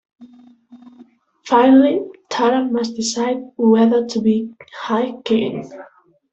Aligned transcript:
Finally 1.45 2.01
Taran 2.31 2.71
must 2.71 2.95
decide 2.95 3.37
whether 3.55 4.03
to 4.03 4.19
be 4.19 4.51
High 4.79 5.11
King. 5.25 5.71